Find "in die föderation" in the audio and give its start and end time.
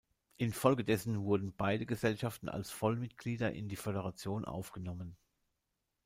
3.53-4.45